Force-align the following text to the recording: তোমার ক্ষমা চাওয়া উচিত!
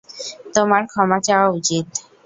তোমার 0.55 0.81
ক্ষমা 0.91 1.17
চাওয়া 1.27 1.47
উচিত! 1.51 1.87